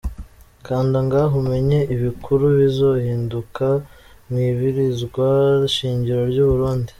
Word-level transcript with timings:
Kanda 0.65 0.97
ngaha 1.05 1.33
umenye 1.41 1.79
ibikuru 1.95 2.45
bizohinduka 2.57 3.65
mw'ibirizwa 4.27 5.29
shingiro 5.75 6.21
ry'u 6.31 6.47
Burundi. 6.51 6.89